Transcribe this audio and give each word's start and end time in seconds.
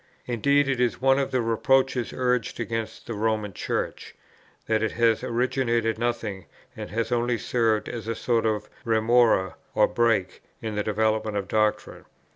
Indeed, 0.25 0.67
it 0.67 0.79
is 0.81 0.99
one 0.99 1.19
of 1.19 1.29
the 1.29 1.43
reproaches 1.43 2.11
urged 2.11 2.59
against 2.59 3.05
the 3.05 3.13
Roman 3.13 3.53
Church, 3.53 4.15
that 4.65 4.81
it 4.81 4.93
has 4.93 5.23
originated 5.23 5.99
nothing, 5.99 6.47
and 6.75 6.89
has 6.89 7.11
only 7.11 7.37
served 7.37 7.87
as 7.87 8.07
a 8.07 8.15
sort 8.15 8.47
of 8.47 8.67
remora 8.83 9.57
or 9.75 9.87
break 9.87 10.41
in 10.59 10.73
the 10.73 10.81
development 10.81 11.37
of 11.37 11.47
doctrine. 11.47 12.05